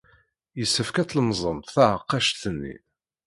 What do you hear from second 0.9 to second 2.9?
ad tlemẓemt taɛeqqact-nni.